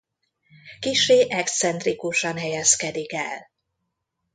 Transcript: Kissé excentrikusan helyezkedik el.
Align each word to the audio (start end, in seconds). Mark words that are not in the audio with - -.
Kissé 0.79 1.27
excentrikusan 1.29 2.37
helyezkedik 2.37 3.13
el. 3.13 3.51